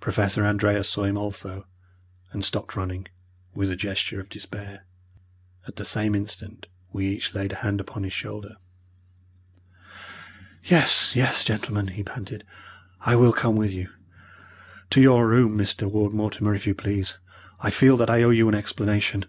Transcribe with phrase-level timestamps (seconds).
[0.00, 1.66] Professor Andreas saw him also,
[2.30, 3.08] and stopped running,
[3.54, 4.84] with a gesture of despair.
[5.66, 8.56] At the same instant we each laid a hand upon his shoulder.
[10.62, 12.44] "Yes, yes, gentlemen," he panted,
[13.00, 13.88] "I will come with you.
[14.90, 15.90] To your room, Mr.
[15.90, 17.16] Ward Mortimer, if you please!
[17.58, 19.24] I feel that I owe you an explanation."